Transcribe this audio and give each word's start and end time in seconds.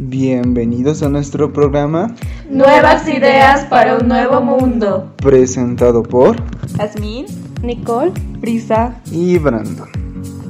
Bienvenidos 0.00 1.02
a 1.02 1.08
nuestro 1.08 1.52
programa 1.52 2.14
Nuevas 2.48 3.08
ideas 3.08 3.64
para 3.64 3.96
un 3.96 4.06
nuevo 4.06 4.40
mundo. 4.40 5.12
presentado 5.16 6.04
por 6.04 6.36
Jazmín, 6.76 7.26
Nicole, 7.64 8.12
Brisa. 8.38 8.94
y 9.10 9.38
Brandon. 9.38 9.88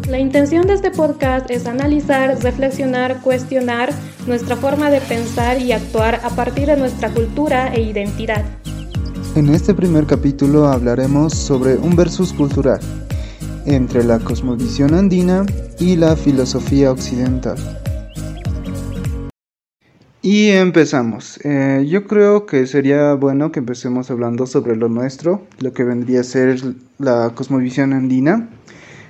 la 0.07 0.19
intención 0.19 0.67
de 0.67 0.75
este 0.75 0.91
podcast 0.91 1.51
es 1.51 1.67
analizar, 1.67 2.39
reflexionar, 2.43 3.23
cuestionar 3.23 3.89
nuestra 4.27 4.55
forma 4.55 4.91
de 4.91 5.01
pensar 5.01 5.59
y 5.63 5.73
actuar 5.73 6.21
a 6.25 6.29
partir 6.29 6.67
de 6.67 6.77
nuestra 6.77 7.09
cultura 7.09 7.73
e 7.73 7.81
identidad. 7.81 8.45
En 9.35 9.49
este 9.49 9.73
primer 9.73 10.05
capítulo 10.05 10.69
hablaremos 10.69 11.33
sobre 11.33 11.79
un 11.79 11.97
versus 11.97 12.35
cultural 12.35 12.81
entre 13.65 14.05
la 14.05 14.19
cosmovisión 14.19 14.93
andina 14.93 15.47
y 15.79 15.97
la 15.97 16.17
filosofía 16.17 16.91
occidental. 16.93 17.57
Y 20.21 20.51
empezamos. 20.51 21.39
Eh, 21.45 21.87
yo 21.89 22.07
creo 22.07 22.45
que 22.45 22.67
sería 22.67 23.15
bueno 23.15 23.53
que 23.53 23.61
empecemos 23.61 24.11
hablando 24.11 24.47
sobre 24.47 24.75
lo 24.75 24.89
nuestro, 24.89 25.47
lo 25.61 25.73
que 25.73 25.85
vendría 25.85 26.21
a 26.21 26.25
ser 26.25 26.61
la 26.99 27.31
cosmovisión 27.35 27.93
andina. 27.93 28.49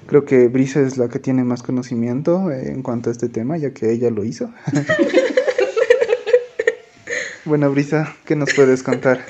Creo 0.07 0.27
que 0.27 0.49
Brisa 0.49 0.81
es 0.81 0.99
la 0.99 1.09
que 1.09 1.19
tiene 1.19 1.45
más 1.45 1.63
conocimiento 1.63 2.51
eh, 2.51 2.73
en 2.73 2.83
cuanto 2.83 3.09
a 3.09 3.13
este 3.13 3.29
tema, 3.29 3.57
ya 3.57 3.73
que 3.73 3.91
ella 3.91 4.11
lo 4.11 4.23
hizo. 4.23 4.53
bueno, 7.47 7.71
Brisa, 7.71 8.15
¿qué 8.27 8.37
nos 8.37 8.53
puedes 8.53 8.83
contar? 8.83 9.25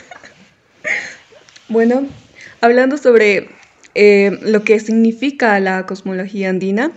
Bueno, 1.69 2.09
hablando 2.61 2.97
sobre 2.97 3.51
eh, 3.95 4.37
lo 4.43 4.65
que 4.65 4.81
significa 4.81 5.61
la 5.61 5.87
cosmología 5.87 6.51
andina, 6.51 6.91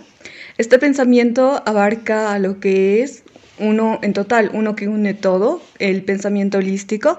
este 0.58 0.80
pensamiento 0.80 1.62
abarca 1.66 2.32
a 2.32 2.40
lo 2.40 2.58
que 2.58 3.02
es 3.02 3.22
uno 3.62 3.98
en 4.02 4.12
total, 4.12 4.50
uno 4.52 4.74
que 4.74 4.88
une 4.88 5.14
todo, 5.14 5.62
el 5.78 6.02
pensamiento 6.02 6.58
holístico, 6.58 7.18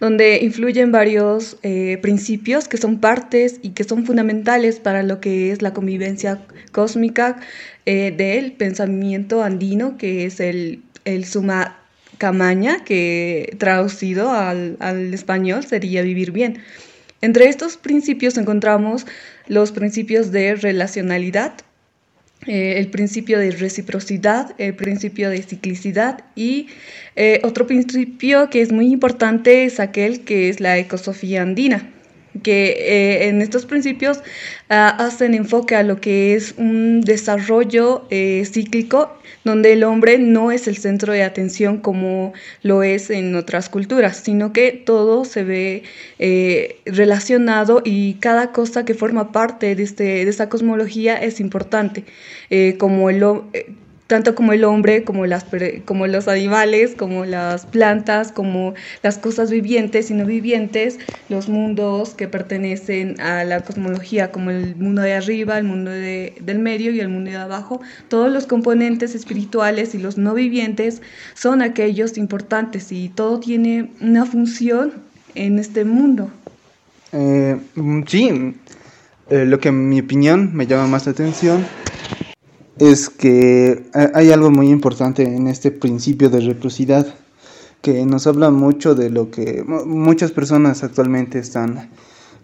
donde 0.00 0.38
influyen 0.42 0.92
varios 0.92 1.58
eh, 1.62 1.98
principios 2.00 2.68
que 2.68 2.76
son 2.76 3.00
partes 3.00 3.58
y 3.62 3.70
que 3.70 3.84
son 3.84 4.06
fundamentales 4.06 4.80
para 4.80 5.02
lo 5.02 5.20
que 5.20 5.52
es 5.52 5.62
la 5.62 5.72
convivencia 5.72 6.40
cósmica 6.72 7.40
eh, 7.86 8.14
del 8.16 8.52
pensamiento 8.52 9.42
andino, 9.42 9.98
que 9.98 10.24
es 10.24 10.40
el, 10.40 10.82
el 11.04 11.24
suma 11.24 11.78
camaña, 12.18 12.84
que 12.84 13.56
traducido 13.58 14.30
al, 14.30 14.76
al 14.80 15.12
español 15.12 15.64
sería 15.64 16.02
vivir 16.02 16.32
bien. 16.32 16.60
Entre 17.22 17.48
estos 17.48 17.76
principios 17.76 18.38
encontramos 18.38 19.06
los 19.46 19.72
principios 19.72 20.30
de 20.30 20.54
relacionalidad, 20.54 21.52
eh, 22.46 22.78
el 22.78 22.88
principio 22.88 23.38
de 23.38 23.50
reciprocidad, 23.50 24.54
el 24.58 24.74
principio 24.74 25.28
de 25.30 25.42
ciclicidad 25.42 26.24
y 26.34 26.68
eh, 27.16 27.40
otro 27.44 27.66
principio 27.66 28.48
que 28.48 28.62
es 28.62 28.72
muy 28.72 28.90
importante 28.90 29.64
es 29.64 29.78
aquel 29.78 30.20
que 30.24 30.48
es 30.48 30.60
la 30.60 30.78
ecosofía 30.78 31.42
andina 31.42 31.88
que 32.42 32.70
eh, 32.70 33.28
en 33.28 33.42
estos 33.42 33.66
principios 33.66 34.20
ah, 34.68 34.88
hacen 34.88 35.34
enfoque 35.34 35.74
a 35.74 35.82
lo 35.82 36.00
que 36.00 36.34
es 36.34 36.54
un 36.56 37.00
desarrollo 37.00 38.06
eh, 38.10 38.44
cíclico 38.50 39.16
donde 39.44 39.72
el 39.72 39.84
hombre 39.84 40.18
no 40.18 40.52
es 40.52 40.68
el 40.68 40.76
centro 40.76 41.12
de 41.12 41.22
atención 41.22 41.78
como 41.78 42.32
lo 42.62 42.82
es 42.82 43.10
en 43.10 43.34
otras 43.34 43.68
culturas, 43.68 44.18
sino 44.18 44.52
que 44.52 44.72
todo 44.72 45.24
se 45.24 45.44
ve 45.44 45.82
eh, 46.18 46.76
relacionado 46.84 47.80
y 47.84 48.14
cada 48.14 48.52
cosa 48.52 48.84
que 48.84 48.94
forma 48.94 49.32
parte 49.32 49.74
de, 49.74 49.82
este, 49.82 50.04
de 50.04 50.28
esta 50.28 50.48
cosmología 50.48 51.16
es 51.16 51.40
importante, 51.40 52.04
como 52.78 53.08
el, 53.08 53.24
tanto 54.10 54.34
como 54.34 54.52
el 54.52 54.64
hombre, 54.64 55.04
como, 55.04 55.24
las, 55.24 55.46
como 55.84 56.08
los 56.08 56.26
animales, 56.26 56.96
como 56.96 57.24
las 57.24 57.64
plantas, 57.64 58.32
como 58.32 58.74
las 59.04 59.18
cosas 59.18 59.52
vivientes 59.52 60.10
y 60.10 60.14
no 60.14 60.26
vivientes, 60.26 60.98
los 61.28 61.48
mundos 61.48 62.14
que 62.14 62.26
pertenecen 62.26 63.20
a 63.20 63.44
la 63.44 63.60
cosmología, 63.60 64.32
como 64.32 64.50
el 64.50 64.74
mundo 64.74 65.02
de 65.02 65.14
arriba, 65.14 65.58
el 65.58 65.64
mundo 65.64 65.92
de, 65.92 66.34
del 66.40 66.58
medio 66.58 66.90
y 66.90 66.98
el 66.98 67.08
mundo 67.08 67.30
de 67.30 67.36
abajo, 67.36 67.80
todos 68.08 68.32
los 68.32 68.46
componentes 68.46 69.14
espirituales 69.14 69.94
y 69.94 69.98
los 69.98 70.18
no 70.18 70.34
vivientes 70.34 71.02
son 71.34 71.62
aquellos 71.62 72.18
importantes 72.18 72.90
y 72.90 73.10
todo 73.10 73.38
tiene 73.38 73.92
una 74.00 74.26
función 74.26 74.92
en 75.36 75.60
este 75.60 75.84
mundo. 75.84 76.32
Eh, 77.12 77.56
sí, 78.08 78.56
eh, 79.30 79.44
lo 79.44 79.60
que 79.60 79.68
en 79.68 79.88
mi 79.88 80.00
opinión 80.00 80.50
me 80.52 80.66
llama 80.66 80.88
más 80.88 81.06
la 81.06 81.12
atención 81.12 81.64
es 82.80 83.10
que 83.10 83.90
hay 84.14 84.30
algo 84.30 84.50
muy 84.50 84.70
importante 84.70 85.22
en 85.22 85.46
este 85.48 85.70
principio 85.70 86.30
de 86.30 86.40
reciprocidad 86.40 87.06
que 87.82 88.04
nos 88.06 88.26
habla 88.26 88.50
mucho 88.50 88.94
de 88.94 89.10
lo 89.10 89.30
que 89.30 89.62
muchas 89.64 90.32
personas 90.32 90.82
actualmente 90.82 91.38
están 91.38 91.90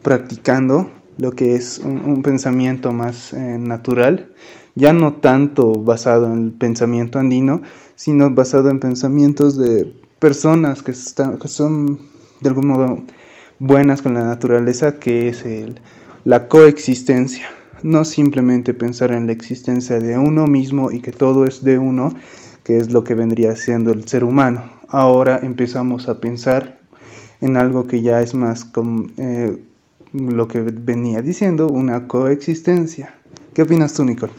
practicando, 0.02 0.90
lo 1.16 1.32
que 1.32 1.54
es 1.54 1.78
un, 1.78 2.22
pensamiento 2.22 2.92
más 2.92 3.32
eh, 3.32 3.56
natural, 3.58 4.30
ya 4.74 4.92
no 4.92 5.14
tanto 5.14 5.72
basado 5.72 6.30
en 6.32 6.44
el 6.44 6.52
pensamiento 6.52 7.18
andino, 7.18 7.62
sino 7.94 8.30
basado 8.30 8.68
en 8.68 8.78
pensamientos 8.78 9.56
de 9.56 9.90
personas 10.18 10.82
que, 10.82 10.90
están, 10.90 11.38
que 11.38 11.48
son 11.48 11.98
de 12.40 12.48
algún 12.50 12.68
modo 12.68 13.02
buenas 13.58 14.02
con 14.02 14.12
la 14.12 14.24
naturaleza, 14.24 14.98
que 14.98 15.28
es 15.28 15.46
el, 15.46 15.80
la 16.24 16.46
coexistencia 16.48 17.48
no 17.86 18.04
simplemente 18.04 18.74
pensar 18.74 19.12
en 19.12 19.26
la 19.26 19.32
existencia 19.32 20.00
de 20.00 20.18
uno 20.18 20.48
mismo 20.48 20.90
y 20.90 21.00
que 21.00 21.12
todo 21.12 21.44
es 21.44 21.62
de 21.62 21.78
uno, 21.78 22.12
que 22.64 22.78
es 22.78 22.90
lo 22.90 23.04
que 23.04 23.14
vendría 23.14 23.54
siendo 23.54 23.92
el 23.92 24.08
ser 24.08 24.24
humano. 24.24 24.64
Ahora 24.88 25.38
empezamos 25.40 26.08
a 26.08 26.20
pensar 26.20 26.78
en 27.40 27.56
algo 27.56 27.86
que 27.86 28.02
ya 28.02 28.20
es 28.22 28.34
más 28.34 28.64
como 28.64 29.06
eh, 29.18 29.56
lo 30.12 30.48
que 30.48 30.62
venía 30.62 31.22
diciendo, 31.22 31.68
una 31.68 32.08
coexistencia. 32.08 33.14
¿Qué 33.54 33.62
opinas 33.62 33.94
tú, 33.94 34.04
Nicole? 34.04 34.32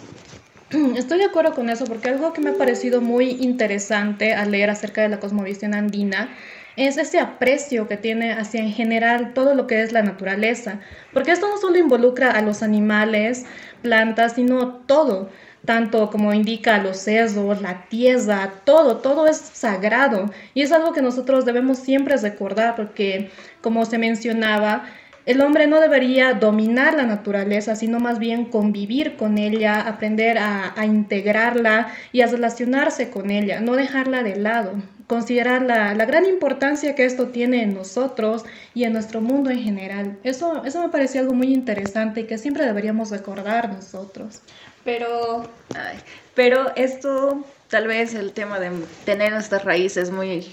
Estoy 0.97 1.19
de 1.19 1.25
acuerdo 1.25 1.53
con 1.55 1.69
eso 1.69 1.85
porque 1.85 2.09
algo 2.09 2.33
que 2.33 2.41
me 2.41 2.49
ha 2.49 2.57
parecido 2.57 2.99
muy 2.99 3.29
interesante 3.29 4.33
al 4.33 4.51
leer 4.51 4.69
acerca 4.69 5.01
de 5.01 5.07
la 5.07 5.21
cosmovisión 5.21 5.73
andina 5.73 6.29
es 6.77 6.97
ese 6.97 7.19
aprecio 7.19 7.88
que 7.88 7.97
tiene 7.97 8.31
hacia 8.33 8.61
en 8.61 8.71
general 8.71 9.33
todo 9.33 9.55
lo 9.55 9.65
que 9.65 9.81
es 9.81 9.91
la 9.91 10.03
naturaleza, 10.03 10.79
porque 11.11 11.31
esto 11.31 11.49
no 11.49 11.57
solo 11.57 11.77
involucra 11.77 12.31
a 12.31 12.41
los 12.43 12.61
animales, 12.61 13.45
plantas, 13.81 14.33
sino 14.33 14.75
todo, 14.85 15.29
tanto 15.65 16.11
como 16.11 16.33
indica 16.33 16.77
los 16.77 16.97
cerdos, 16.97 17.61
la 17.61 17.88
tierra, 17.89 18.53
todo, 18.63 18.97
todo 18.97 19.27
es 19.27 19.38
sagrado. 19.38 20.31
Y 20.53 20.61
es 20.61 20.71
algo 20.71 20.93
que 20.93 21.01
nosotros 21.01 21.45
debemos 21.45 21.79
siempre 21.79 22.15
recordar 22.15 22.75
porque, 22.75 23.31
como 23.61 23.85
se 23.85 23.97
mencionaba, 23.97 24.85
el 25.25 25.41
hombre 25.41 25.67
no 25.67 25.81
debería 25.81 26.33
dominar 26.35 26.94
la 26.94 27.03
naturaleza, 27.03 27.75
sino 27.75 27.99
más 27.99 28.19
bien 28.19 28.45
convivir 28.45 29.17
con 29.17 29.38
ella, 29.39 29.81
aprender 29.81 30.38
a, 30.38 30.73
a, 30.79 30.85
integrarla 30.85 31.88
y 32.13 32.21
a 32.21 32.27
relacionarse 32.27 33.09
con 33.09 33.31
ella, 33.31 33.59
no 33.59 33.75
dejarla 33.75 34.23
de 34.23 34.38
lado 34.38 34.75
considerar 35.07 35.62
la, 35.62 35.95
la, 35.95 36.06
gran 36.06 36.25
importancia 36.25 36.94
que 36.94 37.06
esto 37.06 37.29
tiene 37.29 37.63
en 37.63 37.73
nosotros 37.73 38.44
y 38.73 38.84
en 38.84 38.94
nuestro 38.94 39.22
mundo 39.22 39.50
en 39.50 39.59
general. 39.59 40.18
Eso, 40.23 40.63
eso 40.66 40.81
me 40.81 40.90
pareció 40.90 41.22
algo 41.22 41.34
muy 41.34 41.53
interesante 41.53 42.22
y 42.22 42.23
que 42.25 42.38
siempre 42.38 42.66
deberíamos 42.66 43.09
recordar 43.09 43.69
nosotros. 43.69 44.41
Pero, 44.84 45.50
ay, 45.75 45.97
pero 46.35 46.75
esto, 46.75 47.44
tal 47.69 47.88
vez 47.88 48.13
el 48.13 48.34
tema 48.34 48.59
de 48.59 48.72
tener 49.06 49.31
nuestras 49.31 49.63
raíces 49.63 50.12
muy, 50.12 50.45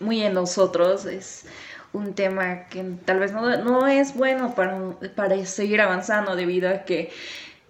muy 0.00 0.22
en 0.22 0.34
nosotros 0.34 1.06
es 1.06 1.44
un 1.92 2.14
tema 2.14 2.66
que 2.66 2.84
tal 3.04 3.20
vez 3.20 3.32
no, 3.32 3.56
no 3.62 3.86
es 3.86 4.14
bueno 4.14 4.54
para, 4.56 4.76
para 5.14 5.46
seguir 5.46 5.80
avanzando 5.80 6.34
debido 6.34 6.68
a 6.68 6.84
que 6.84 7.12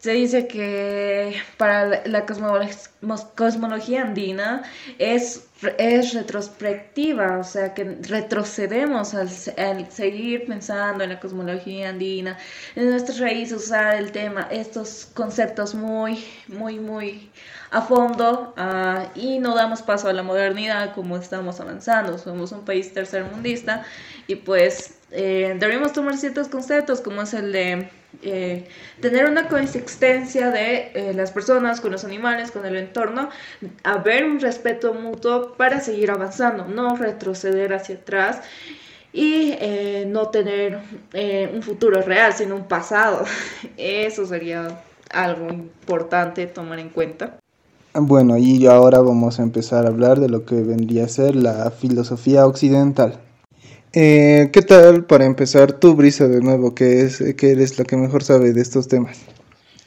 se 0.05 0.13
dice 0.13 0.47
que 0.47 1.35
para 1.57 2.07
la 2.07 2.27
cosmología 2.27 4.03
andina 4.03 4.63
es, 4.99 5.47
es 5.79 6.13
retrospectiva, 6.13 7.39
o 7.39 7.43
sea 7.43 7.73
que 7.73 7.97
retrocedemos 8.03 9.15
al, 9.15 9.31
seguir 9.31 10.45
pensando 10.47 11.05
en 11.05 11.09
la 11.09 11.21
cosmología 11.21 11.89
andina, 11.89 12.37
en 12.77 12.91
nuestras 12.91 13.19
raíces, 13.19 13.57
usar 13.57 13.95
el 13.95 14.13
tema, 14.13 14.47
estos 14.51 15.09
conceptos 15.15 15.75
muy, 15.75 16.23
muy, 16.49 16.79
muy 16.79 17.31
a 17.71 17.81
fondo 17.81 18.53
uh, 18.59 19.09
y 19.19 19.39
no 19.39 19.55
damos 19.55 19.81
paso 19.81 20.09
a 20.09 20.13
la 20.13 20.23
modernidad 20.23 20.95
como 20.95 21.17
estamos 21.17 21.61
avanzando. 21.61 22.19
Somos 22.19 22.53
un 22.53 22.67
país 22.67 22.93
tercermundista 22.93 23.87
y 24.27 24.35
pues 24.35 24.99
eh, 25.13 25.57
deberíamos 25.59 25.95
tomar 25.95 26.19
ciertos 26.19 26.49
conceptos 26.49 27.01
como 27.01 27.23
es 27.23 27.33
el 27.33 27.53
de 27.53 27.89
eh, 28.23 28.67
tener 29.01 29.29
una 29.29 29.49
coexistencia 29.49 30.51
de 30.51 30.93
eh, 30.95 31.13
las 31.15 31.31
personas 31.31 31.81
con 31.81 31.93
los 31.93 32.05
animales, 32.05 32.51
con 32.51 32.65
el 32.67 32.77
entorno, 32.77 33.29
haber 33.83 34.25
un 34.25 34.41
respeto 34.41 34.95
mutuo 34.95 35.55
para 35.55 35.81
seguir 35.81 36.11
avanzando, 36.11 36.67
no 36.67 36.97
retroceder 36.97 37.73
hacia 37.73 37.97
atrás 37.97 38.41
y 39.13 39.55
eh, 39.61 40.07
no 40.09 40.29
tener 40.29 40.81
un 41.53 41.63
futuro 41.63 42.03
real, 42.03 42.33
sino 42.33 42.57
un 42.57 42.67
pasado. 42.67 43.25
Eso 43.77 44.27
sería 44.27 44.81
algo 45.11 45.49
importante 45.53 46.47
tomar 46.47 46.79
en 46.79 46.89
cuenta. 46.89 47.39
Bueno, 47.95 48.37
y 48.37 48.67
ahora 48.67 49.01
vamos 49.01 49.39
a 49.39 49.45
empezar 49.45 49.87
a 49.87 49.89
hablar 49.89 50.19
de 50.19 50.29
lo 50.29 50.45
que 50.45 50.57
vendría 50.57 51.05
a 51.05 51.09
ser 51.09 51.37
la 51.37 51.71
filosofía 51.71 52.45
occidental. 52.45 53.21
Eh, 53.97 54.51
¿Qué 54.53 54.63
tal 54.63 55.05
para 55.05 55.25
empezar 55.25 55.73
tú, 55.73 55.95
Brisa, 55.95 56.27
de 56.27 56.41
nuevo, 56.41 56.75
que, 56.75 57.03
es, 57.03 57.23
que 57.37 57.53
eres 57.53 57.79
la 57.79 57.85
que 57.85 57.97
mejor 57.97 58.25
sabe 58.25 58.53
de 58.53 58.61
estos 58.61 58.89
temas? 58.89 59.21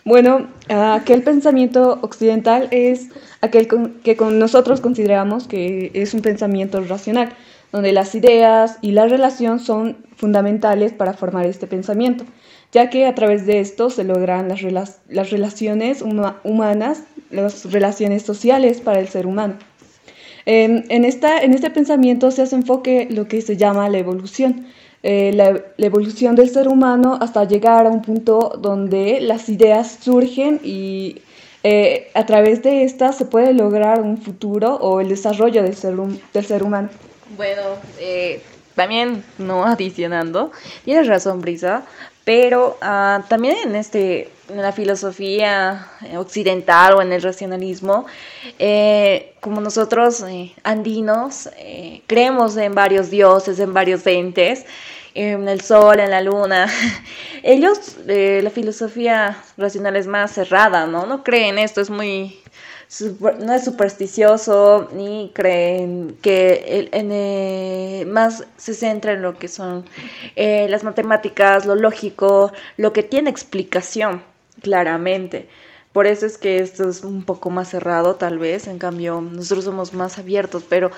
Bueno, 0.06 0.48
aquel 0.69 1.24
pensamiento 1.24 2.00
occidental 2.01 2.69
es 2.71 3.09
aquel 3.42 3.68
que 4.04 4.15
con 4.15 4.39
nosotros 4.39 4.80
consideramos 4.80 5.50
que 5.50 5.92
es 5.94 6.13
un 6.13 6.21
pensamiento 6.21 6.80
racional, 6.80 7.33
donde 7.74 7.92
las 7.92 8.15
ideas 8.15 8.77
y 8.81 8.92
la 8.92 9.07
relación 9.07 9.59
son 9.59 9.98
fundamentales 10.15 10.94
para 10.94 11.12
formar 11.12 11.45
este 11.45 11.68
pensamiento, 11.68 12.24
ya 12.71 12.89
que 12.89 13.06
a 13.06 13.13
través 13.13 13.45
de 13.45 13.59
esto 13.59 13.89
se 13.89 14.06
logran 14.06 14.48
las, 14.48 15.00
las 15.09 15.30
relaciones 15.30 16.01
humanas, 16.01 17.04
las 17.30 17.69
relaciones 17.69 18.24
sociales 18.24 18.80
para 18.80 19.01
el 19.01 19.09
ser 19.09 19.27
humano. 19.27 19.56
En, 20.49 21.03
esta, 21.03 21.39
en 21.39 21.53
este 21.53 21.69
pensamiento 21.69 22.31
se 22.31 22.41
hace 22.41 22.55
enfoque 22.55 23.09
lo 23.11 23.27
que 23.27 23.41
se 23.41 23.57
llama 23.57 23.89
la 23.89 23.97
evolución, 23.97 24.65
eh, 25.03 25.33
la, 25.33 25.61
evolución 25.77 26.38
del 26.38 26.49
ser 26.49 26.69
humano 26.69 27.17
hasta 27.19 27.44
llegar 27.44 27.85
a 27.85 27.89
un 27.89 28.01
punto 28.01 28.57
donde 28.57 29.19
las 29.19 29.49
ideas 29.49 29.97
surgen 29.99 30.61
y 30.63 31.21
eh, 31.63 32.07
a 32.13 32.25
través 32.25 32.63
de 32.63 32.85
estas 32.85 33.17
se 33.17 33.25
puede 33.25 33.53
lograr 33.53 33.99
un 33.99 34.17
futuro 34.17 34.75
o 34.75 35.01
el 35.01 35.09
desarrollo 35.09 35.63
del 35.63 35.75
ser, 35.75 35.95
del 35.95 36.45
ser 36.45 36.63
humano. 36.63 36.88
Bueno, 37.35 37.63
eh, 37.99 38.41
también 38.73 39.25
no 39.38 39.65
adicionando, 39.65 40.53
tienes 40.85 41.07
razón, 41.07 41.41
Brisa, 41.41 41.83
pero 42.23 42.77
ah, 42.79 43.21
también 43.27 43.57
en 43.65 43.75
este 43.75 44.29
en 44.49 44.61
la 44.61 44.71
filosofía 44.71 45.88
occidental 46.15 46.95
o 46.95 47.01
en 47.01 47.11
el 47.11 47.21
racionalismo, 47.21 48.05
como 49.41 49.61
nosotros 49.61 50.23
andinos 50.63 51.49
creemos 52.07 52.57
en 52.57 52.73
varios 52.73 53.09
dioses, 53.09 53.59
en 53.59 53.73
varios 53.73 54.05
entes, 54.07 54.65
en 55.17 55.47
el 55.49 55.61
sol, 55.61 55.99
en 55.99 56.11
la 56.11 56.21
luna. 56.21 56.67
Ellos, 57.44 57.97
eh, 58.07 58.39
la 58.44 58.51
filosofía 58.51 59.38
racional 59.57 59.95
es 59.95 60.05
más 60.05 60.31
cerrada, 60.31 60.85
¿no? 60.85 61.05
No 61.07 61.23
creen 61.23 61.57
esto, 61.57 61.81
es 61.81 61.89
muy... 61.89 62.39
no 63.39 63.53
es 63.53 63.65
supersticioso 63.65 64.89
ni 64.94 65.31
creen 65.33 66.17
que 66.21 66.63
el, 66.69 66.89
eh, 66.94 68.05
más 68.07 68.45
se 68.57 68.75
centra 68.75 69.13
en 69.13 69.23
lo 69.23 69.38
que 69.38 69.47
son 69.47 69.85
eh, 70.35 70.67
las 70.69 70.83
matemáticas, 70.83 71.65
lo 71.65 71.75
lógico, 71.75 72.51
lo 72.77 72.94
que 72.94 73.01
tiene 73.03 73.31
explicación 73.31 74.21
claramente. 74.62 75.50
Por 75.94 76.06
eso 76.06 76.25
es 76.25 76.38
que 76.38 76.59
esto 76.59 76.89
es 76.89 77.04
un 77.04 77.24
poco 77.24 77.50
más 77.50 77.69
cerrado 77.69 78.15
tal 78.15 78.38
vez, 78.38 78.68
en 78.68 78.77
cambio 78.77 79.21
nosotros 79.21 79.65
somos 79.65 79.94
más 79.94 80.19
abiertos, 80.19 80.63
pero 80.68 80.92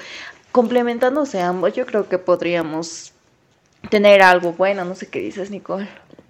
complementándose 0.52 1.42
ambos 1.42 1.74
yo 1.74 1.86
creo 1.86 2.10
que 2.10 2.18
podríamos 2.18 3.14
tener 3.90 4.22
algo 4.22 4.54
bueno. 4.54 4.84
No 4.86 4.96
sé 4.96 5.08
qué 5.08 5.20
dices, 5.20 5.52
Nicole. 5.52 5.88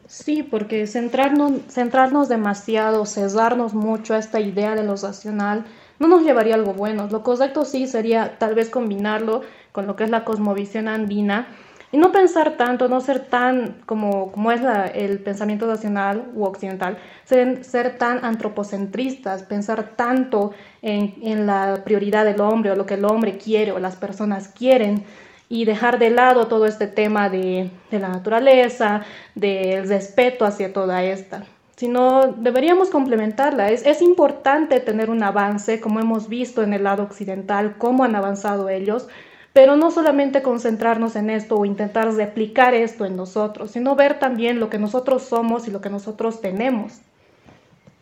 Sí, 0.08 0.44
porque 0.44 0.88
centrarnos, 0.88 1.54
centrarnos 1.70 2.30
demasiado, 2.30 3.06
cesarnos 3.06 3.74
mucho 3.74 4.14
a 4.14 4.18
esta 4.18 4.40
idea 4.40 4.76
de 4.76 4.84
lo 4.84 4.96
racional, 4.96 5.66
no 6.00 6.08
nos 6.08 6.24
llevaría 6.24 6.56
a 6.56 6.58
algo 6.58 6.74
bueno. 6.74 7.08
Lo 7.12 7.24
correcto 7.24 7.66
sí 7.66 7.88
sería 7.88 8.38
tal 8.40 8.56
vez 8.56 8.70
combinarlo 8.70 9.42
con 9.72 9.86
lo 9.86 9.96
que 9.96 10.06
es 10.06 10.10
la 10.10 10.26
cosmovisión 10.26 10.88
andina 10.88 11.48
y 11.92 11.98
no 11.98 12.12
pensar 12.12 12.56
tanto, 12.58 12.88
no 12.88 13.02
ser 13.02 13.20
tan 13.20 13.82
como, 13.86 14.32
como 14.32 14.52
es 14.52 14.62
la, 14.62 14.86
el 14.86 15.20
pensamiento 15.20 15.66
nacional 15.66 16.32
u 16.36 16.44
occidental, 16.44 16.98
ser, 17.26 17.64
ser 17.64 17.98
tan 17.98 18.24
antropocentristas, 18.24 19.44
pensar 19.44 19.96
tanto 19.96 20.52
en, 20.82 21.16
en 21.22 21.48
la 21.48 21.82
prioridad 21.84 22.26
del 22.26 22.42
hombre 22.42 22.72
o 22.72 22.76
lo 22.76 22.86
que 22.86 22.94
el 22.94 23.06
hombre 23.06 23.38
quiere 23.38 23.72
o 23.72 23.80
las 23.80 23.96
personas 23.96 24.50
quieren 24.50 25.04
y 25.50 25.66
dejar 25.66 25.98
de 25.98 26.12
lado 26.12 26.48
todo 26.48 26.68
este 26.68 26.86
tema 26.86 27.28
de, 27.30 27.72
la 27.92 28.10
naturaleza, 28.10 29.02
del 29.34 29.90
respeto 29.90 30.46
hacia 30.46 30.72
toda 30.72 31.04
esta 31.04 31.44
sino 31.76 32.34
deberíamos 32.34 32.90
complementarla. 32.90 33.72
Es, 33.72 33.86
es, 33.86 34.02
importante 34.02 34.82
tener 34.82 35.10
un 35.10 35.24
avance, 35.24 35.80
como 35.80 36.02
hemos 36.02 36.28
visto 36.28 36.62
en 36.62 36.74
el 36.74 36.84
lado 36.84 37.04
occidental, 37.04 37.78
cómo 37.78 38.04
han 38.04 38.18
avanzado 38.18 38.68
ellos, 38.68 39.08
pero 39.54 39.76
no 39.76 39.92
solamente 39.92 40.42
concentrarnos 40.42 41.16
en 41.16 41.30
esto 41.30 41.58
o 41.58 41.66
intentar 41.66 42.14
replicar 42.14 42.74
esto 42.74 43.06
en 43.06 43.16
nosotros, 43.16 43.72
sino 43.72 43.96
ver 43.96 44.20
también 44.20 44.60
lo 44.60 44.70
que 44.70 44.78
nosotros 44.78 45.24
somos 45.24 45.68
y 45.68 45.72
lo 45.72 45.82
que 45.82 45.90
nosotros 45.90 46.42
tenemos. 46.42 47.00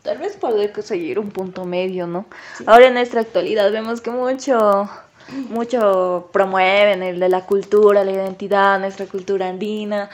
Tal 0.03 0.17
vez 0.19 0.37
poder 0.37 0.71
conseguir 0.71 1.19
un 1.19 1.31
punto 1.31 1.65
medio, 1.65 2.07
¿no? 2.07 2.25
Ahora 2.65 2.87
en 2.87 2.93
nuestra 2.93 3.21
actualidad 3.21 3.71
vemos 3.71 4.01
que 4.01 4.11
mucho 4.11 4.89
mucho 5.49 6.29
promueven 6.31 7.03
el 7.03 7.19
de 7.19 7.29
la 7.29 7.45
cultura, 7.45 8.03
la 8.03 8.11
identidad, 8.11 8.79
nuestra 8.79 9.05
cultura 9.05 9.49
andina, 9.49 10.09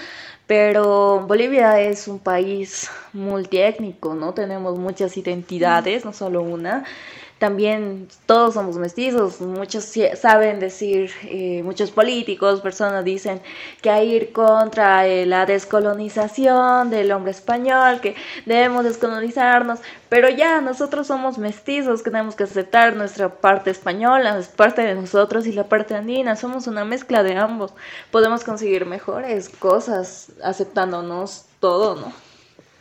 pero 0.48 1.26
Bolivia 1.28 1.80
es 1.80 2.08
un 2.08 2.20
país 2.20 2.90
multiétnico, 3.14 4.14
¿no? 4.14 4.34
Tenemos 4.34 4.78
muchas 4.78 5.16
identidades, 5.18 6.04
no 6.04 6.14
solo 6.14 6.42
una 6.42 6.84
también 7.40 8.08
todos 8.26 8.54
somos 8.54 8.78
mestizos, 8.78 9.42
muchos 9.42 9.92
saben 10.16 10.60
decir, 10.60 11.12
eh, 11.24 11.62
muchos 11.64 11.92
políticos, 11.92 12.62
personas 12.62 13.04
dicen 13.04 13.42
que 13.82 13.90
hay 13.90 14.14
ir 14.14 14.32
contra 14.32 15.08
eh, 15.08 15.26
la 15.26 15.46
descolonización 15.46 16.90
del 16.90 17.12
hombre 17.12 17.32
español, 17.32 18.00
que 18.02 18.16
debemos 18.46 18.84
descolonizarnos, 18.84 19.80
pero 20.10 20.30
ya 20.30 20.62
nosotros 20.62 21.08
somos 21.08 21.38
mestizos, 21.38 22.04
que 22.04 22.12
tenemos 22.12 22.36
que 22.36 22.44
aceptar 22.44 22.96
nuestra 22.96 23.30
parte 23.30 23.72
española, 23.72 24.38
es 24.38 24.48
parte 24.48 24.82
de 24.84 24.96
nosotros 24.96 25.48
y 25.48 25.52
la 25.54 25.66
parte 25.66 25.96
andina, 25.96 26.36
somos 26.36 26.68
una 26.68 26.86
mezcla 26.86 27.24
de 27.24 27.36
ambos, 27.36 27.74
podemos 28.12 28.44
conseguir 28.44 28.86
mejores 28.86 29.50
cosas 29.50 30.32
aceptándonos 30.44 31.46
todo, 31.60 31.96
¿no? 31.96 32.14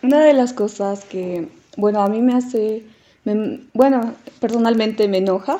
Una 0.02 0.24
de 0.24 0.32
las 0.32 0.52
cosas 0.52 1.04
que, 1.04 1.48
bueno, 1.76 2.02
a 2.02 2.08
mí 2.08 2.20
me 2.20 2.34
hace 2.34 2.84
bueno, 3.24 4.14
personalmente 4.40 5.08
me 5.08 5.18
enoja, 5.18 5.58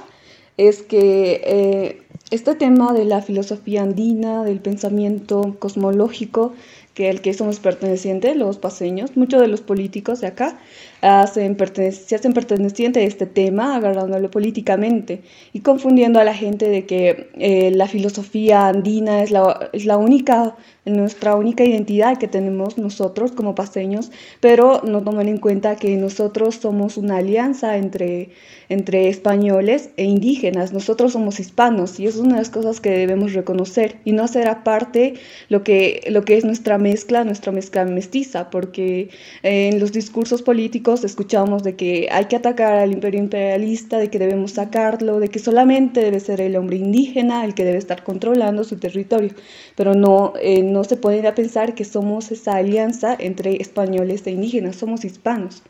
es 0.57 0.83
que 0.83 1.41
eh, 1.45 2.03
este 2.31 2.55
tema 2.55 2.93
de 2.93 3.05
la 3.05 3.23
filosofía 3.23 3.83
andina, 3.83 4.45
del 4.45 4.61
pensamiento 4.61 5.57
cosmológico, 5.59 6.53
que 6.95 7.09
el 7.09 7.21
que 7.21 7.35
somos 7.35 7.61
pertenecientes, 7.61 8.37
los 8.37 8.59
paseños, 8.59 9.17
muchos 9.17 9.41
de 9.41 9.49
los 9.49 9.61
políticos 9.61 10.21
de 10.21 10.27
acá, 10.29 10.59
hacen 11.03 11.57
se 11.93 12.15
hacen 12.15 12.33
pertenecientes 12.33 13.03
a 13.03 13.07
este 13.07 13.27
tema, 13.27 13.77
agarrándolo 13.77 14.31
políticamente 14.31 15.23
y 15.53 15.61
confundiendo 15.61 16.21
a 16.21 16.25
la 16.25 16.35
gente 16.35 16.69
de 16.69 16.87
que 16.87 17.29
eh, 17.39 17.71
la 17.73 17.89
filosofía 17.89 18.69
andina 18.69 19.23
es 19.23 19.31
la, 19.31 19.71
es 19.73 19.85
la 19.85 19.97
única 19.99 20.57
nuestra 20.85 21.37
única 21.37 21.65
identidad 21.65 22.19
que 22.19 22.27
tenemos 22.27 22.77
nosotros 22.77 23.31
como 23.31 23.55
paseños, 23.55 24.11
pero 24.41 24.83
no 24.83 25.03
toman 25.03 25.29
en 25.29 25.39
cuenta 25.39 25.77
que 25.77 25.97
nosotros 25.97 26.57
somos 26.57 26.97
una 26.97 27.19
alianza 27.19 27.77
entre, 27.77 28.31
entre 28.69 29.09
españoles 29.09 29.91
e 29.97 30.05
indígenas, 30.05 30.73
nosotros 30.73 31.13
somos 31.13 31.39
hispanos 31.39 32.01
y 32.01 32.07
es 32.07 32.17
una 32.17 32.35
de 32.35 32.41
las 32.41 32.51
cosas 32.51 32.81
que 32.81 32.91
debemos 32.91 33.33
reconocer 33.33 33.99
y 34.05 34.13
no 34.13 34.25
hacer 34.25 34.49
aparte 34.49 35.15
lo 35.49 35.63
que, 35.63 36.03
lo 36.11 36.25
que 36.25 36.37
es 36.37 36.45
nuestra 36.45 36.79
mezcla, 36.79 37.23
nuestra 37.23 37.53
mezcla 37.53 37.85
mestiza, 37.85 38.51
porque 38.51 39.11
en 39.45 39.79
los 39.79 39.93
discursos 39.93 40.43
políticos 40.43 40.92
escuchamos 41.05 41.63
de 41.63 41.77
que 41.77 42.09
hay 42.11 42.27
que 42.27 42.37
atacar 42.37 42.75
al 42.75 42.93
imperio 42.93 43.21
imperialista, 43.21 43.99
de 43.99 44.11
que 44.11 44.19
debemos 44.19 44.53
sacarlo, 44.53 45.19
de 45.21 45.29
que 45.29 45.39
solamente 45.39 46.01
debe 46.01 46.21
ser 46.21 46.41
el 46.41 46.57
hombre 46.57 46.77
indígena 46.77 47.45
el 47.45 47.55
que 47.55 47.65
debe 47.65 47.79
estar 47.79 48.05
controlando 48.05 48.65
su 48.65 48.77
territorio, 48.77 49.31
pero 49.77 49.95
no... 49.95 50.35
Eh, 50.41 50.63
no 50.63 50.85
se 50.85 50.97
puede 50.97 51.33
pensar 51.33 51.75
que 51.75 51.85
somos 51.85 52.31
esa 52.33 52.57
alianza 52.57 53.17
entre 53.19 53.57
españoles 53.57 54.27
e 54.27 54.31
indígenas, 54.31 54.77
somos 54.77 55.05
hispanos. 55.05 55.63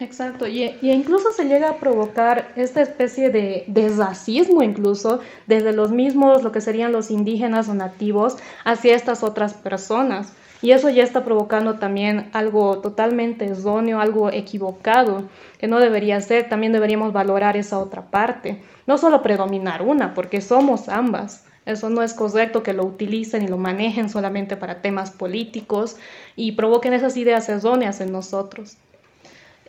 Exacto, 0.00 0.46
y, 0.46 0.76
incluso 0.82 1.32
se 1.32 1.46
llega 1.46 1.70
a 1.70 1.76
provocar 1.78 2.52
esta 2.54 2.80
especie 2.82 3.30
de, 3.30 3.64
de, 3.66 3.88
racismo 3.88 4.62
incluso 4.62 5.20
desde 5.48 5.72
los 5.72 5.90
mismos, 5.90 6.44
lo 6.44 6.52
que 6.52 6.60
serían 6.60 6.92
los 6.92 7.10
indígenas 7.10 7.68
o 7.68 7.74
nativos, 7.74 8.36
hacia 8.64 8.94
estas 8.94 9.24
otras 9.24 9.54
personas. 9.54 10.32
Y 10.60 10.72
eso 10.72 10.90
ya 10.90 11.04
está 11.04 11.24
provocando 11.24 11.74
también 11.78 12.30
algo 12.32 12.78
totalmente 12.78 13.46
erróneo, 13.46 14.00
algo 14.00 14.30
equivocado, 14.30 15.24
que 15.58 15.68
no 15.68 15.78
debería 15.78 16.20
ser. 16.20 16.48
También 16.48 16.72
deberíamos 16.72 17.12
valorar 17.12 17.56
esa 17.56 17.78
otra 17.78 18.02
parte, 18.10 18.60
no 18.86 18.98
solo 18.98 19.22
predominar 19.22 19.82
una, 19.82 20.14
porque 20.14 20.40
somos 20.40 20.88
ambas. 20.88 21.44
Eso 21.64 21.90
no 21.90 22.02
es 22.02 22.14
correcto 22.14 22.62
que 22.62 22.72
lo 22.72 22.84
utilicen 22.84 23.42
y 23.42 23.48
lo 23.48 23.58
manejen 23.58 24.08
solamente 24.08 24.56
para 24.56 24.80
temas 24.80 25.10
políticos 25.10 25.96
y 26.34 26.52
provoquen 26.52 26.94
esas 26.94 27.16
ideas 27.16 27.48
erróneas 27.48 28.00
en 28.00 28.10
nosotros. 28.10 28.78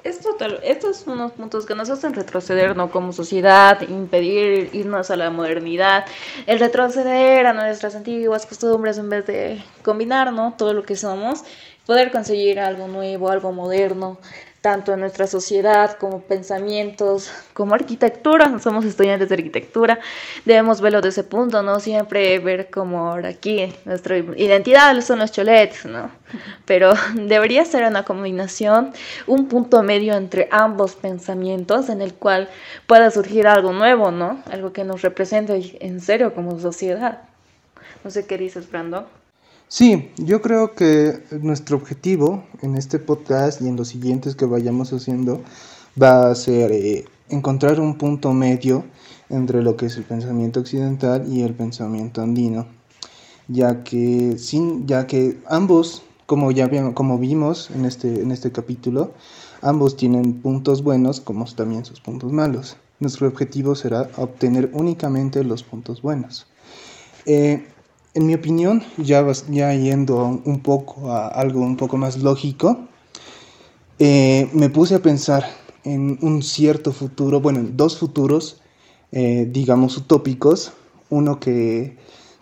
Esto, 0.03 0.29
estos 0.63 0.97
son 0.97 1.13
unos 1.13 1.33
puntos 1.33 1.65
que 1.65 1.75
nos 1.75 1.89
hacen 1.89 2.13
retroceder 2.13 2.75
¿no? 2.75 2.89
como 2.89 3.11
sociedad, 3.11 3.81
impedir 3.81 4.69
irnos 4.71 5.11
a 5.11 5.17
la 5.17 5.29
modernidad, 5.29 6.05
el 6.47 6.57
retroceder 6.59 7.45
a 7.45 7.51
nuestras 7.53 7.95
antiguas 7.95 8.45
costumbres 8.45 8.97
en 8.97 9.09
vez 9.09 9.27
de 9.27 9.61
combinar 9.83 10.31
¿no? 10.31 10.55
todo 10.57 10.73
lo 10.73 10.83
que 10.83 10.95
somos, 10.95 11.43
poder 11.85 12.11
conseguir 12.11 12.61
algo 12.61 12.87
nuevo, 12.87 13.29
algo 13.29 13.51
moderno, 13.51 14.19
tanto 14.61 14.93
en 14.93 14.99
nuestra 14.99 15.25
sociedad 15.25 15.97
como 15.97 16.21
pensamientos, 16.21 17.31
como 17.53 17.75
arquitectura, 17.75 18.59
somos 18.59 18.83
estudiantes 18.83 19.29
de 19.29 19.35
arquitectura, 19.35 19.99
debemos 20.45 20.81
verlo 20.81 21.01
de 21.01 21.09
ese 21.09 21.23
punto, 21.23 21.63
no 21.63 21.79
siempre 21.79 22.37
ver 22.39 22.69
como 22.69 23.09
ahora 23.09 23.29
aquí 23.29 23.73
nuestra 23.85 24.17
identidad 24.17 24.99
son 25.01 25.19
los 25.19 25.31
cholets, 25.31 25.85
¿no? 25.85 26.11
Pero 26.65 26.93
debería 27.15 27.63
ser 27.63 27.83
una 27.85 28.03
combinación, 28.03 28.91
un 29.27 29.47
punto 29.47 29.81
medio 29.81 30.15
entre 30.15 30.49
ambos 30.51 30.95
pensamientos 30.95 31.89
en 31.89 32.01
el 32.01 32.13
cual 32.13 32.49
pueda 32.85 33.11
surgir 33.11 33.47
algo 33.47 33.71
nuevo, 33.71 34.11
¿no? 34.11 34.43
Algo 34.51 34.73
que 34.73 34.83
nos 34.83 35.01
represente 35.01 35.77
en 35.79 36.01
serio 36.01 36.33
como 36.33 36.59
sociedad. 36.59 37.21
No 38.03 38.11
sé 38.11 38.25
qué 38.25 38.37
dices, 38.37 38.69
Brando. 38.69 39.07
Sí, 39.71 40.09
yo 40.17 40.41
creo 40.41 40.73
que 40.73 41.21
nuestro 41.43 41.77
objetivo 41.77 42.43
en 42.63 42.75
este 42.75 42.97
podcast 42.97 43.61
y 43.61 43.67
en 43.67 43.75
los 43.75 43.89
siguientes 43.89 44.35
que 44.35 44.45
vayamos 44.45 44.91
haciendo 44.93 45.43
va 46.01 46.31
a 46.31 46.33
ser 46.33 46.71
eh, 46.71 47.05
encontrar 47.29 47.79
un 47.79 47.95
punto 47.95 48.33
medio 48.33 48.83
entre 49.29 49.61
lo 49.61 49.77
que 49.77 49.85
es 49.85 49.95
el 49.97 50.05
pensamiento 50.05 50.61
occidental 50.61 51.31
y 51.31 51.43
el 51.43 51.53
pensamiento 51.53 52.23
andino, 52.23 52.65
ya 53.47 53.83
que 53.83 54.39
sin, 54.39 54.87
ya 54.87 55.05
que 55.05 55.37
ambos, 55.47 56.01
como 56.25 56.49
ya 56.49 56.67
como 56.95 57.19
vimos 57.19 57.69
en 57.69 57.85
este 57.85 58.23
en 58.23 58.31
este 58.31 58.51
capítulo, 58.51 59.13
ambos 59.61 59.95
tienen 59.95 60.41
puntos 60.41 60.81
buenos 60.81 61.21
como 61.21 61.45
también 61.45 61.85
sus 61.85 62.01
puntos 62.01 62.31
malos. 62.31 62.75
Nuestro 62.99 63.27
objetivo 63.27 63.75
será 63.75 64.09
obtener 64.17 64.71
únicamente 64.73 65.43
los 65.43 65.61
puntos 65.61 66.01
buenos. 66.01 66.47
Eh, 67.27 67.67
en 68.13 68.25
mi 68.25 68.33
opinión, 68.33 68.83
ya, 68.97 69.25
ya 69.49 69.73
yendo 69.73 70.41
un 70.43 70.59
poco 70.61 71.11
a 71.11 71.27
algo 71.27 71.61
un 71.61 71.77
poco 71.77 71.97
más 71.97 72.17
lógico, 72.17 72.87
eh, 73.99 74.49
me 74.53 74.69
puse 74.69 74.95
a 74.95 74.99
pensar 74.99 75.45
en 75.83 76.17
un 76.21 76.41
cierto 76.41 76.91
futuro, 76.91 77.41
bueno, 77.41 77.59
en 77.59 77.77
dos 77.77 77.97
futuros, 77.97 78.61
eh, 79.11 79.47
digamos, 79.51 79.97
utópicos. 79.97 80.73
Uno 81.09 81.39
que 81.39 81.97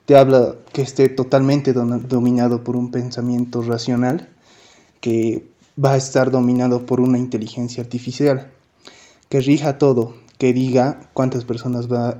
te 0.05 0.15
habla 0.15 0.55
que 0.73 0.81
esté 0.81 1.09
totalmente 1.09 1.73
dominado 1.73 2.63
por 2.63 2.75
un 2.75 2.91
pensamiento 2.91 3.61
racional, 3.61 4.29
que 5.01 5.47
va 5.83 5.93
a 5.93 5.97
estar 5.97 6.31
dominado 6.31 6.85
por 6.85 6.99
una 6.99 7.17
inteligencia 7.17 7.83
artificial, 7.83 8.51
que 9.29 9.41
rija 9.41 9.77
todo, 9.77 10.15
que 10.37 10.53
diga 10.53 11.09
cuántas 11.13 11.45
personas 11.45 11.91
va, 11.91 12.17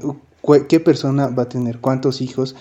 qué 0.67 0.79
persona 0.79 1.27
va 1.27 1.43
a 1.43 1.49
tener 1.49 1.79
cuántos 1.79 2.21
hijos, 2.21 2.55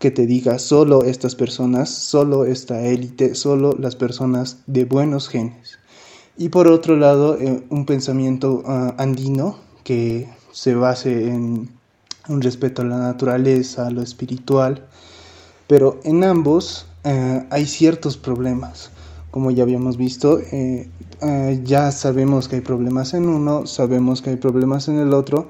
que 0.00 0.10
te 0.10 0.26
diga 0.26 0.58
solo 0.58 1.04
estas 1.04 1.34
personas, 1.34 1.90
solo 1.90 2.46
esta 2.46 2.80
élite, 2.86 3.34
solo 3.34 3.76
las 3.78 3.96
personas 3.96 4.56
de 4.66 4.86
buenos 4.86 5.28
genes. 5.28 5.78
Y 6.38 6.48
por 6.48 6.68
otro 6.68 6.96
lado, 6.96 7.36
eh, 7.38 7.62
un 7.68 7.84
pensamiento 7.84 8.62
ah, 8.64 8.94
andino 8.96 9.58
que 9.84 10.26
se 10.52 10.74
base 10.74 11.28
en 11.28 11.68
un 12.28 12.40
respeto 12.40 12.80
a 12.80 12.86
la 12.86 12.96
naturaleza, 12.96 13.86
a 13.86 13.90
lo 13.90 14.00
espiritual, 14.00 14.86
pero 15.66 16.00
en 16.04 16.24
ambos 16.24 16.86
eh, 17.04 17.46
hay 17.50 17.66
ciertos 17.66 18.16
problemas. 18.16 18.90
Como 19.30 19.50
ya 19.50 19.64
habíamos 19.64 19.98
visto, 19.98 20.40
eh, 20.40 20.88
ya 21.62 21.92
sabemos 21.92 22.48
que 22.48 22.56
hay 22.56 22.62
problemas 22.62 23.12
en 23.12 23.28
uno, 23.28 23.66
sabemos 23.66 24.22
que 24.22 24.30
hay 24.30 24.36
problemas 24.36 24.88
en 24.88 24.98
el 24.98 25.12
otro, 25.12 25.48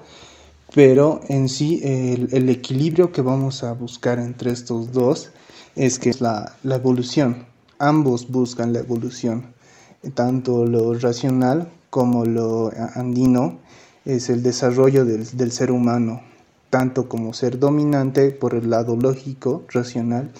pero 0.74 1.20
en 1.28 1.48
sí 1.48 1.80
el, 1.82 2.48
equilibrio 2.48 3.12
que 3.12 3.22
vamos 3.22 3.64
a 3.64 3.72
buscar 3.72 4.18
entre 4.18 4.52
estos 4.52 4.92
dos 4.92 5.30
es 5.74 5.98
que 5.98 6.10
es 6.10 6.20
la, 6.20 6.54
evolución. 6.64 7.46
Ambos 7.78 8.28
buscan 8.28 8.72
la 8.72 8.80
evolución, 8.80 9.46
tanto 10.14 10.66
lo 10.66 10.94
racional 10.94 11.70
como 11.88 12.24
lo 12.24 12.70
andino 12.94 13.58
es 14.04 14.30
el 14.30 14.42
desarrollo 14.42 15.04
del, 15.04 15.52
ser 15.52 15.70
humano, 15.70 16.22
tanto 16.68 17.08
como 17.08 17.32
ser 17.32 17.58
dominante 17.58 18.30
por 18.30 18.54
el 18.54 18.70
lado 18.70 18.96
lógico, 18.96 19.64
racional, 19.68 20.30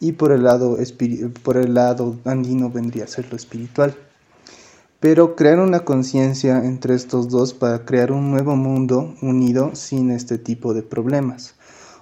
y 0.00 0.12
por 0.12 0.32
el 0.32 0.44
lado, 0.44 0.76
por 1.42 1.56
el 1.56 1.74
lado 1.74 2.16
andino 2.24 2.70
vendría 2.70 3.04
a 3.04 3.08
ser 3.08 3.30
lo 3.30 3.36
espiritual 3.36 3.96
pero 5.00 5.36
crear 5.36 5.60
una 5.60 5.84
conciencia 5.84 6.64
entre 6.64 6.94
estos 6.94 7.28
dos 7.28 7.52
para 7.54 7.84
crear 7.84 8.12
un 8.12 8.30
nuevo 8.30 8.56
mundo 8.56 9.14
unido 9.22 9.74
sin 9.74 10.10
este 10.10 10.38
tipo 10.38 10.74
de 10.74 10.82
problemas. 10.82 11.54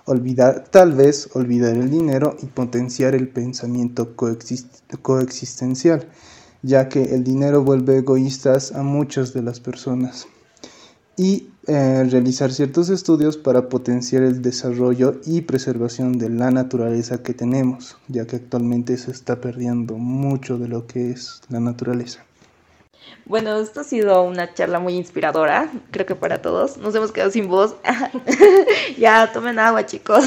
Olvidar, 0.07 0.65
tal 0.71 0.93
vez 0.93 1.31
olvidar 1.35 1.77
el 1.77 1.91
dinero 1.91 2.37
y 2.43 2.47
potenciar 2.47 3.15
el 3.15 3.29
pensamiento 3.29 4.15
coexistencial, 4.17 6.09
ya 6.63 6.89
que 6.89 7.15
el 7.15 7.25
dinero 7.25 7.65
vuelve 7.65 7.99
egoístas 7.99 8.73
a 8.73 8.83
muchas 8.83 9.33
de 9.33 9.43
las 9.43 9.61
personas. 9.61 10.27
Y 11.17 11.49
eh, 11.67 12.07
realizar 12.11 12.53
ciertos 12.53 12.91
estudios 12.91 13.39
para 13.39 13.71
potenciar 13.71 14.23
el 14.23 14.43
desarrollo 14.43 15.21
y 15.25 15.41
preservación 15.43 16.19
de 16.19 16.29
la 16.29 16.51
naturaleza 16.51 17.23
que 17.23 17.33
tenemos, 17.33 17.97
ya 18.09 18.27
que 18.27 18.37
actualmente 18.37 18.99
se 18.99 19.11
está 19.11 19.41
perdiendo 19.41 19.97
mucho 19.97 20.59
de 20.59 20.69
lo 20.69 20.87
que 20.87 21.11
es 21.13 21.41
la 21.49 21.61
naturaleza. 21.61 22.25
Bueno, 23.27 23.59
esto 23.59 23.81
ha 23.81 23.85
sido 23.85 24.23
una 24.23 24.53
charla 24.53 24.79
muy 24.79 24.97
inspiradora, 24.97 25.71
creo 25.91 26.05
que 26.05 26.15
para 26.15 26.43
todos. 26.43 26.77
Nos 26.77 26.95
hemos 26.95 27.11
quedado 27.11 27.31
sin 27.31 27.49
voz. 27.49 27.77
ya, 28.99 29.33
tomen 29.33 29.59
agua, 29.59 29.87
chicos. 29.87 30.25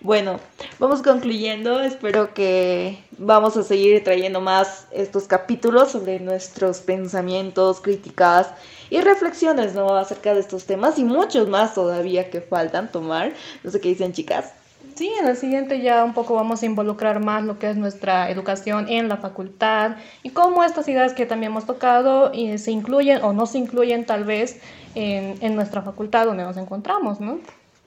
Bueno, 0.00 0.38
vamos 0.78 1.02
concluyendo. 1.02 1.80
Espero 1.80 2.32
que 2.32 3.02
vamos 3.18 3.56
a 3.56 3.64
seguir 3.64 4.04
trayendo 4.04 4.40
más 4.40 4.86
estos 4.92 5.24
capítulos 5.24 5.90
sobre 5.90 6.20
nuestros 6.20 6.78
pensamientos, 6.78 7.80
críticas 7.80 8.48
y 8.90 9.00
reflexiones, 9.00 9.74
¿no? 9.74 9.96
Acerca 9.96 10.34
de 10.34 10.40
estos 10.40 10.66
temas 10.66 10.98
y 11.00 11.04
muchos 11.04 11.48
más 11.48 11.74
todavía 11.74 12.30
que 12.30 12.40
faltan 12.40 12.92
tomar. 12.92 13.32
No 13.64 13.70
sé 13.72 13.80
qué 13.80 13.88
dicen, 13.88 14.12
chicas. 14.12 14.52
Sí, 14.98 15.12
en 15.20 15.28
el 15.28 15.36
siguiente 15.36 15.80
ya 15.80 16.02
un 16.02 16.12
poco 16.12 16.34
vamos 16.34 16.60
a 16.64 16.66
involucrar 16.66 17.24
más 17.24 17.44
lo 17.44 17.60
que 17.60 17.70
es 17.70 17.76
nuestra 17.76 18.28
educación 18.32 18.88
en 18.88 19.08
la 19.08 19.18
facultad 19.18 19.92
y 20.24 20.30
cómo 20.30 20.64
estas 20.64 20.88
ideas 20.88 21.14
que 21.14 21.24
también 21.24 21.52
hemos 21.52 21.66
tocado 21.66 22.32
y 22.34 22.58
se 22.58 22.72
incluyen 22.72 23.22
o 23.22 23.32
no 23.32 23.46
se 23.46 23.58
incluyen 23.58 24.06
tal 24.06 24.24
vez 24.24 24.58
en, 24.96 25.36
en 25.40 25.54
nuestra 25.54 25.82
facultad 25.82 26.24
donde 26.24 26.42
nos 26.42 26.56
encontramos, 26.56 27.20
¿no? 27.20 27.38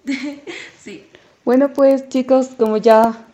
sí. 0.81 1.05
Bueno, 1.43 1.73
pues 1.73 2.07
chicos, 2.07 2.51
como 2.57 2.77
ya, 2.77 3.25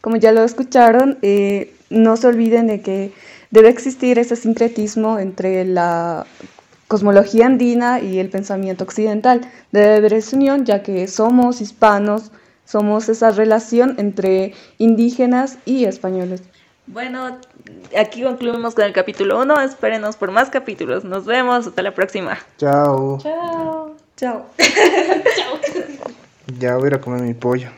como 0.00 0.16
ya 0.16 0.32
lo 0.32 0.42
escucharon, 0.42 1.18
eh, 1.20 1.74
no 1.90 2.16
se 2.16 2.28
olviden 2.28 2.66
de 2.68 2.80
que 2.80 3.12
debe 3.50 3.68
existir 3.68 4.18
ese 4.18 4.36
sincretismo 4.36 5.18
entre 5.18 5.66
la 5.66 6.26
cosmología 6.88 7.44
andina 7.44 8.00
y 8.00 8.18
el 8.18 8.30
pensamiento 8.30 8.84
occidental. 8.84 9.42
Debe 9.72 9.96
haber 9.96 10.14
esa 10.14 10.36
unión 10.36 10.64
ya 10.64 10.82
que 10.82 11.06
somos 11.06 11.60
hispanos, 11.60 12.30
somos 12.66 13.08
esa 13.08 13.30
relación 13.30 13.94
entre 13.96 14.52
indígenas 14.76 15.56
y 15.64 15.86
españoles. 15.86 16.42
Bueno, 16.86 17.38
aquí 17.98 18.22
concluimos 18.22 18.74
con 18.74 18.84
el 18.84 18.92
capítulo 18.92 19.40
1. 19.40 19.60
Espérenos 19.62 20.16
por 20.16 20.30
más 20.30 20.50
capítulos. 20.50 21.04
Nos 21.04 21.24
vemos. 21.24 21.66
Hasta 21.66 21.82
la 21.82 21.94
próxima. 21.94 22.38
Chao. 22.58 23.18
Chao. 23.18 23.96
Chao. 24.16 24.46
Chao. 24.58 25.58
Ya 26.58 26.76
voy 26.76 26.84
a 26.84 26.86
ir 26.88 26.94
a 26.94 27.00
comer 27.00 27.22
mi 27.22 27.34
pollo. 27.34 27.70